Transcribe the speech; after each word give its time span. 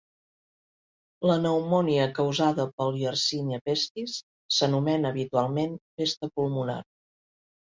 La 1.31 1.35
pneumònia 1.41 2.07
causada 2.19 2.65
pel 2.79 2.97
"Yersinia 3.01 3.61
pestis" 3.69 4.17
s'anomena 4.57 5.13
habitualment 5.15 5.77
"pesta 6.01 6.33
pulmonar". 6.33 6.81